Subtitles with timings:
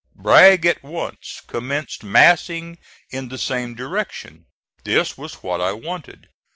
[0.15, 2.79] Bragg at once commenced massing
[3.11, 4.47] in the same direction.
[4.83, 6.27] This was what I wanted.